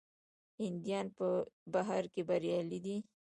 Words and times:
هندیان 0.61 1.07
په 1.17 1.27
بهر 1.73 2.03
کې 2.13 2.21
بریالي 2.29 2.79
دي. 2.85 2.97